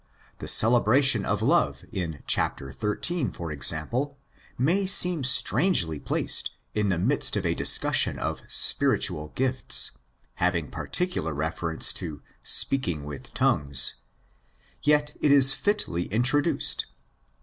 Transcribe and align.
The 0.39 0.47
celebration 0.47 1.25
of 1.25 1.43
love 1.43 1.85
in 1.91 2.23
¢. 2.27 2.27
xiii., 3.07 3.31
for 3.31 3.51
example, 3.51 4.17
may 4.57 4.87
seem 4.87 5.23
strangely 5.23 5.99
placed 5.99 6.49
in 6.73 6.89
the 6.89 6.97
midst 6.97 7.37
of 7.37 7.45
a 7.45 7.53
discussion 7.53 8.17
of" 8.17 8.41
spiritual 8.47 9.27
gifts"' 9.35 9.91
having 10.37 10.71
particular 10.71 11.35
reference 11.35 11.93
to' 11.93 12.23
speaking 12.41 13.03
with 13.03 13.31
tongues"'; 13.35 13.97
yet 14.81 15.15
it 15.21 15.31
is 15.31 15.53
fitly 15.53 16.05
introduced 16.07 16.87
(xii. 16.87 16.87